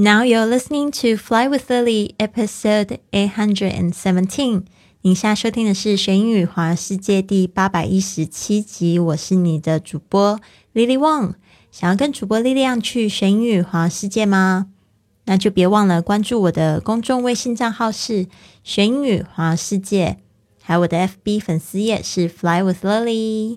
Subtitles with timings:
[0.00, 4.62] Now you're listening to Fly with Lily, episode eight hundred and seventeen.
[5.00, 8.96] 您现在收听的是《学英语环游世界》第八百一十七集。
[9.00, 10.38] 我是你的主播
[10.72, 11.34] Lily Wong。
[11.72, 14.68] 想要跟主播力量去学英语环游世界吗？
[15.24, 18.28] 那就别忘了关注我的公众微信账号是
[18.62, 20.18] “学英语环游世界”，
[20.62, 23.56] 还有我的 FB 粉丝页是 “Fly with Lily”。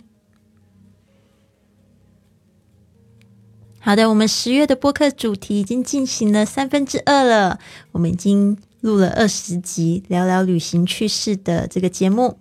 [3.84, 7.58] 好的，我们十月的播客主题已经进行了三分之二了，
[7.94, 12.38] 我们已经录了二十集，聊聊旅行趣事的这个节目。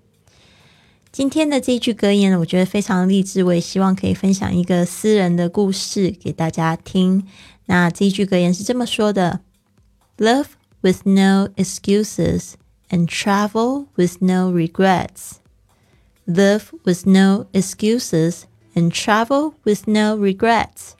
[1.11, 7.27] 今天的这一句格言，我觉得非常励志，我也希望可以分享一个私人的故事给大家听。
[7.65, 9.41] 那这一句格言是这么说的
[10.19, 10.49] ：“Love
[10.83, 12.52] with no excuses
[12.91, 15.37] and travel with no regrets.
[16.27, 18.43] Love with no excuses
[18.75, 20.99] and travel with no regrets.”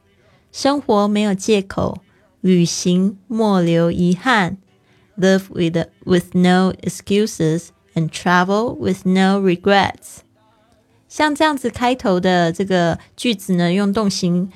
[0.53, 1.99] 生活没有借口，
[2.41, 4.59] 旅行莫留遗憾。
[5.17, 10.21] Live with with no excuses and travel with no regrets。
[11.09, 14.51] 像这样子开头的这个句子呢，用动形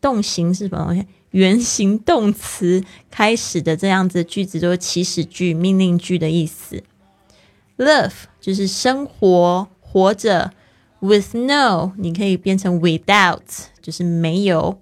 [0.00, 1.06] 动形是什么东西？
[1.30, 6.84] 原形动词开始的这样子句子，都是祈使句、命令句的意思。
[7.76, 10.52] Live 就是生活、活着。
[11.00, 13.42] With no，你可以变成 without，
[13.82, 14.78] 就是没有。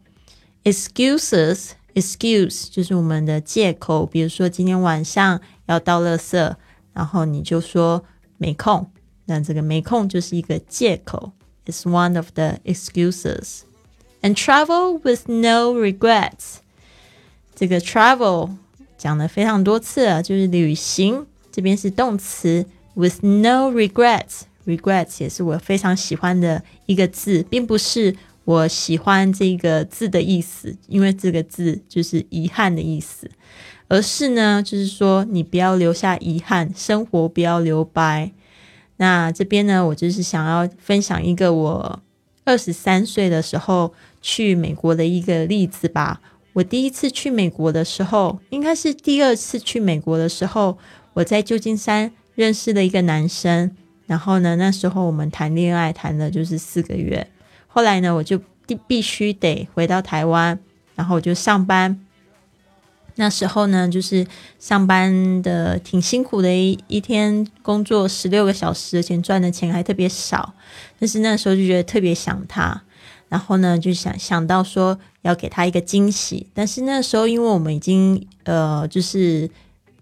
[0.65, 6.55] Excuses, excuse 就是我们的借口，比如说今天晚上要倒垃圾，
[6.93, 8.05] 然后你就说
[8.39, 8.89] 没空，
[9.25, 11.33] 那这个没空就是一个借口。
[11.67, 13.63] It's one of the excuses.
[14.21, 16.59] And travel with no regrets.
[17.57, 18.51] 这个 travel
[18.97, 22.67] 讲了非常多次了，就是旅行，这边是动词。
[22.95, 28.15] With no regrets, regrets 也是我非常喜欢的一个字，并不是。
[28.45, 33.31] 我喜欢这个字的意思，因为这个字就是遗憾的意思，
[33.89, 38.33] 而是呢，就是说你不要留下遗憾，生活不要留白。
[38.97, 42.03] 那这边呢，我就是想要分享一个我
[42.45, 46.21] 二十三岁的时候去美国的一个例子吧。
[46.55, 50.77] 我第一次去美国的时候，应该是第二次去美国的时候，
[51.15, 53.75] 我在旧金山认识了一个男生，
[54.07, 57.27] 然后呢，那时候我们谈恋爱谈了就是四个月。
[57.75, 60.59] 后来呢，我就必必须得回到台湾，
[60.95, 61.99] 然后我就上班。
[63.15, 64.27] 那时候呢，就是
[64.59, 70.55] 上班的挺辛苦的，一一天工作十六个小时，而且赚的钱还特别少。
[70.99, 72.83] 但是那时候就觉得特别想他，
[73.31, 76.47] 然后呢，就想想到说要给他一个惊喜。
[76.53, 79.51] 但是那时候，因为我们已经呃，就是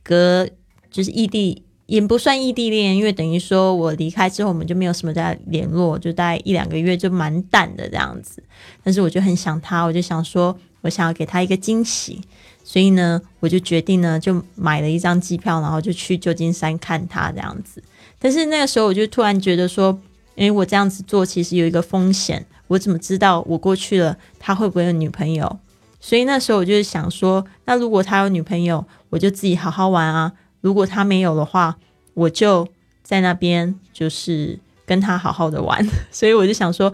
[0.03, 0.49] 隔
[0.91, 1.63] 就是异地。
[1.91, 8.41] 也不算异地恋，因为等于说我离开之后，我们就没有什么在联络，就大概一两个月就蛮淡的这样子。
[8.85, 12.21] 但是我就很想他，我就想说，我想要给他一个惊喜，
[12.63, 17.83] 所以呢，我就决定呢，就买了一张机票，然后就去旧金山看他这样子。
[18.21, 19.99] 但是那个时候，我就突然觉得说，
[20.37, 25.59] 诶，我这样子做其实有一个风险，我怎么知道我过去了他会不会有女朋友？
[25.99, 30.33] 所以那时候我就想说，那如果他有女朋友，我就自己好好玩啊。
[30.61, 31.77] 如果他没有的话，
[32.15, 32.67] 我就
[33.03, 35.85] 在那边，就是跟他好好的玩。
[36.11, 36.93] 所以我就想说，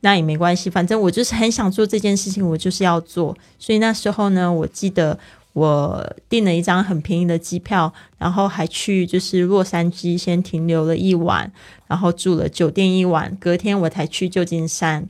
[0.00, 3.36] 那也没关系，反正我就是很想做这件事情，我就是要做。
[3.58, 5.18] 所以那时候呢，我记得
[5.52, 11.50] 我订了一张很便宜的机票，然后还去就是洛杉矶先停留了一晚，
[11.86, 15.08] 然后住了酒店一晚，隔天我才去旧金山。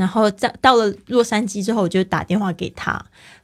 [0.00, 2.92] 然后在到了洛杉矶之后，我就打电话给他。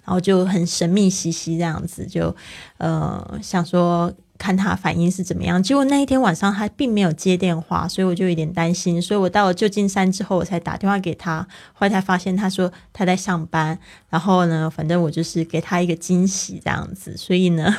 [0.04, 2.34] 然后就很神秘兮兮这样子，就
[2.78, 5.60] 呃想说看他反应是怎么样。
[5.60, 9.02] 结果那一天晚上他并没有接电话，所以我就有点担心。
[9.02, 11.40] 所以我到了旧金山之后，我才打电话给他，
[11.72, 13.76] 后来才发现他说他在上班。
[14.08, 17.16] 然后呢，反正我就是给他一个惊喜这样子。
[17.16, 17.74] 所以呢。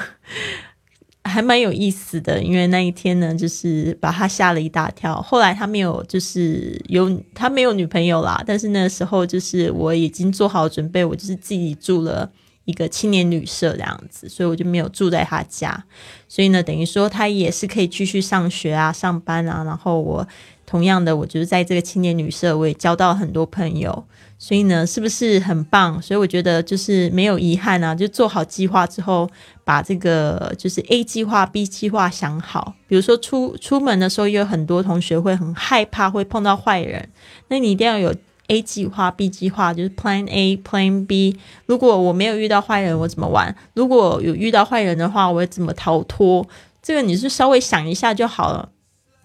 [1.27, 5.21] 还蛮有意思的，因为那一天呢，就是把他吓了一大跳。
[5.21, 8.41] 后来他没有，就是有他没有女朋友啦。
[8.47, 12.31] 但是那时候就是我已经做好准备，我就是自己住了
[12.65, 15.85] 一个青年旅社这样子，所以我就没有住在他家。
[16.27, 19.63] 所以呢，等于说他也是可以继续上学啊、上班啊。
[19.63, 20.27] 然后我
[20.67, 24.03] 同样的，我就是在这个青年旅社，我也交到很多朋友。
[24.37, 25.99] 所以呢，是不是很棒？
[25.99, 29.27] 所以我觉得就是没有遗憾啊，就做好计划之后，
[29.63, 32.75] 把这个就是 A 计划、B 计划想好。
[32.85, 37.09] 比如说出出门的时候，也有很多同学会很害怕会碰到坏人，
[37.47, 38.13] 那你一定要有
[38.47, 41.39] A 计划、B 计划，就是 Plan A、Plan B。
[41.65, 43.55] 如果我没有遇到坏人，我怎么玩？
[43.73, 46.45] 如果有遇到坏人的话，我怎么逃脱？
[46.83, 48.69] 这个你是稍微想一下就好了。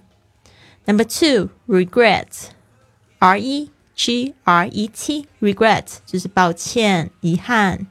[0.85, 3.71] Number two，regret，r e。
[3.97, 7.87] G R E T regret 就是抱歉、遗憾。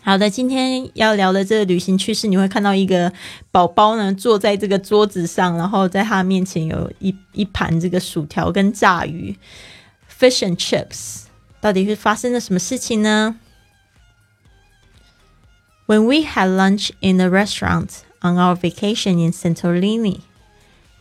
[0.00, 3.12] 好的，今天要聊的这个旅行趣事，你会看到一个
[3.52, 9.36] 宝宝呢坐在这个桌子上，然后在他面前有一一盘这个薯条跟炸鱼
[10.18, 11.26] ，fish and chips。
[11.60, 13.38] 到底是发生了什么事情呢
[15.87, 20.21] ？When we had lunch in a restaurant on our vacation in Santorini,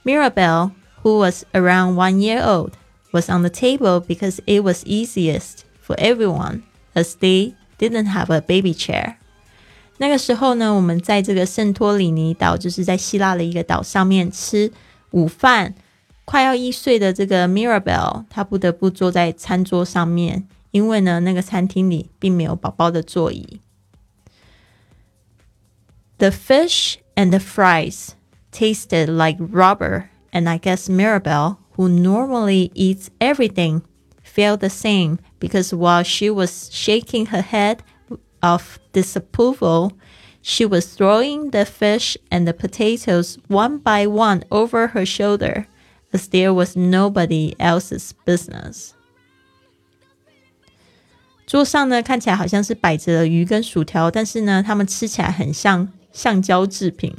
[0.05, 0.73] Mirabelle
[1.03, 2.73] who was around one year old,
[3.13, 6.63] was on the table because it was easiest for everyone,
[6.95, 9.17] as they didn't have a baby chair.
[9.99, 14.73] 那个时候呢，我们在这个圣托里尼岛，就是在希腊的一个岛上面吃
[15.11, 15.75] 午饭。
[16.25, 23.61] 快要一岁的这个 Mirabelle，她不得不坐在餐桌上面，因为呢，那个餐厅里并没有宝宝的座椅。
[26.19, 28.15] The fish and the fries
[28.53, 33.83] tasted like rubber and I guess Mirabelle, who normally eats everything,
[34.23, 37.83] felt the same because while she was shaking her head
[38.43, 39.93] of disapproval,
[40.43, 45.67] she was throwing the fish and the potatoes one by one over her shoulder
[46.13, 48.95] as there was nobody else's business.
[51.47, 57.14] 桌上呢，看起来好像是摆着鱼跟薯条，但是呢，它们吃起来很像 橡胶制品。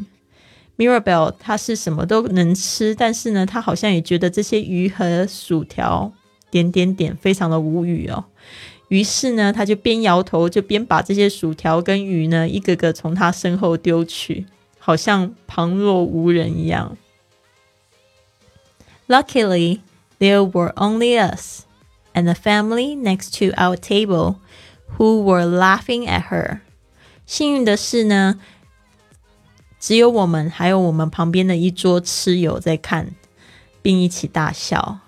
[0.79, 6.13] Mirabelle 他是什么都能吃，但是呢，他好像也觉得这些鱼和薯条
[6.51, 8.25] 点点点非常的无语哦。
[8.89, 14.47] 于是呢，他就边摇头就边把这些薯条跟鱼呢一个个从他身后丢去，
[14.79, 16.97] 好像旁若无人一样。
[19.09, 19.81] Luckily,
[20.19, 21.63] there were only us
[22.13, 24.37] and the family next to our table
[24.99, 26.61] who were laughing at her.
[27.25, 28.39] 幸运的是呢。
[29.87, 33.09] 只有我们，还有我们旁边的一桌吃友在看，
[33.83, 34.99] 并一起大笑，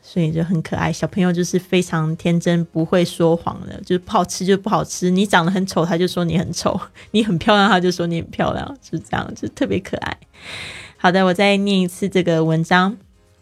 [0.00, 0.90] 所以就很可爱。
[0.90, 5.10] 小朋友就是非常天真，不会说谎的，就是不好吃就不好吃。
[5.10, 6.74] 你长得很丑，他就说你很丑；
[7.10, 10.16] 你很漂亮，他就说你很漂亮，是这样，就特别可爱。
[10.96, 12.96] 好的，我再念一次这个文章。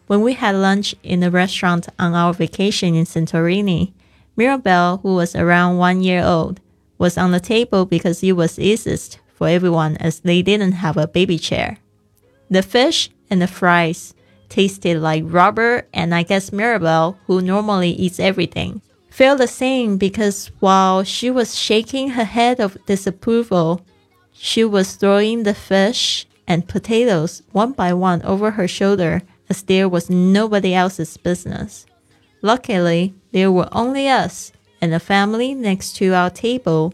[0.09, 3.93] When we had lunch in a restaurant on our vacation in Santorini,
[4.35, 6.57] Mirabelle, who was around one year old,
[6.99, 11.09] was on the table because he was easiest for everyone as they didn't have a
[11.09, 11.79] baby chair.
[12.51, 14.13] The fish and the fries
[14.51, 20.51] tasted like rubber, and I guess Mirabelle, who normally eats everything, felt the same because
[20.61, 23.81] while she was shaking her head of disapproval,
[24.31, 29.89] she was throwing the fish and potatoes one by one over her shoulder as there
[29.89, 31.87] was nobody else's business.
[32.43, 36.93] Luckily, there were only us and the family next to our table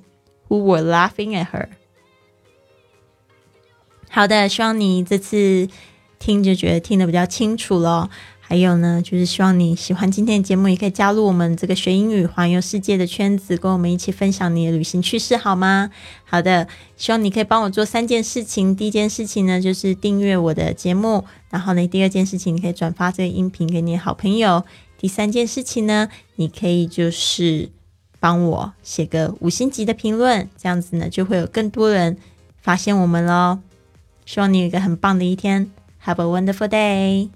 [0.48, 1.75] who were laughing at her.
[4.16, 5.68] 好的，希望你这次
[6.18, 8.08] 听就觉得听得比较清楚了。
[8.40, 15.90] 还有呢，就是希望你喜欢今天的节目，也可以加入我们这个学英语环游世界的圈子，跟我们一起分享你的旅行趣事，好吗？
[16.24, 18.74] 好的，希望你可以帮我做三件事情。
[18.74, 24.62] 第一件事情呢，就是订阅我的节目；然后呢，第二件事情，你可以转发这个音频给你好朋友；
[24.96, 27.68] 第三件事情呢，你可以就是
[28.18, 32.16] 帮我写个五星级的评论，这样子呢，就会有更多人
[32.62, 33.58] 发现我们喽。
[34.26, 35.70] 希望你有一个很棒的一天
[36.04, 37.30] ，Have a wonderful day。